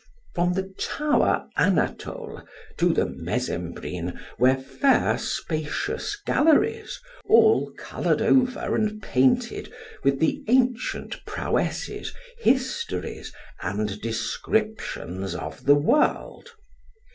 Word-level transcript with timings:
From 0.33 0.53
the 0.53 0.73
tower 0.79 1.47
Anatole 1.57 2.41
to 2.77 2.91
the 2.91 3.05
Mesembrine 3.05 4.19
were 4.39 4.55
fair 4.55 5.19
spacious 5.19 6.15
galleries, 6.15 6.99
all 7.25 7.71
coloured 7.77 8.19
over 8.19 8.73
and 8.73 8.99
painted 8.99 9.71
with 10.03 10.19
the 10.19 10.43
ancient 10.47 11.23
prowesses, 11.27 12.15
histories, 12.39 13.31
and 13.61 14.01
descriptions 14.01 15.35
of 15.35 15.65
the 15.65 15.75
world. 15.75 16.49